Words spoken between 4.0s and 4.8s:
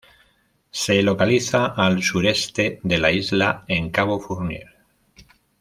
Fournier.